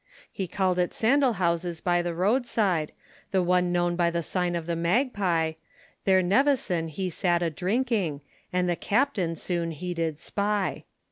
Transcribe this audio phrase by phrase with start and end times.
[0.31, 2.91] He call'd at Sandal Houses by the road side,
[3.29, 5.53] The one known by the sign of the Magpie,
[6.05, 10.85] There Nevison he sat a drinking, And the Captain soon he did spy.